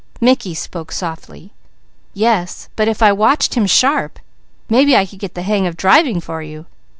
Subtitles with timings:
[0.19, 1.51] Mickey spoke softly:
[2.15, 4.17] "Yes, but if I watched him sharp,
[4.67, 6.65] maybe I could get the hang of driving for you.